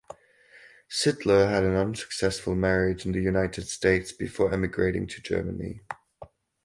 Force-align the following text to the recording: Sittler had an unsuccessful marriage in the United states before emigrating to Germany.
Sittler 0.89 1.47
had 1.47 1.63
an 1.63 1.75
unsuccessful 1.75 2.55
marriage 2.55 3.05
in 3.05 3.11
the 3.11 3.21
United 3.21 3.67
states 3.67 4.11
before 4.11 4.51
emigrating 4.51 5.05
to 5.05 5.21
Germany. 5.21 5.81